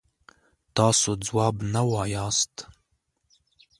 تاسو 0.75 1.09
ځواب 1.27 1.55
نه 1.73 1.81
وایاست. 1.91 2.53